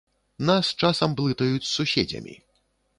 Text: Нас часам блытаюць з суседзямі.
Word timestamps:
Нас 0.49 0.71
часам 0.81 1.15
блытаюць 1.21 1.63
з 1.69 1.71
суседзямі. 1.77 2.39